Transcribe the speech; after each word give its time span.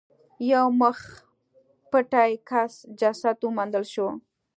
یو 0.51 0.65
مخ 0.79 0.99
پټي 1.91 2.31
کس 2.49 2.73
جسد 2.99 3.37
وموندل 3.43 3.83
شو. 3.93 4.07